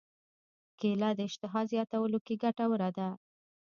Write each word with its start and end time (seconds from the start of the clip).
کېله 0.79 1.09
د 1.17 1.19
اشتها 1.29 1.61
زیاتولو 1.71 2.19
کې 2.25 2.35
ګټوره 2.43 2.89
ده. 2.97 3.09